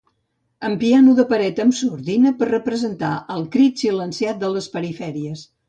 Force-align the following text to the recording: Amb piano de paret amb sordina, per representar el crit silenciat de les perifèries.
Amb 0.69 0.79
piano 0.83 1.13
de 1.19 1.25
paret 1.33 1.61
amb 1.65 1.77
sordina, 1.81 2.33
per 2.41 2.49
representar 2.53 3.13
el 3.37 3.47
crit 3.57 3.85
silenciat 3.87 4.43
de 4.43 4.53
les 4.59 4.75
perifèries. 4.79 5.49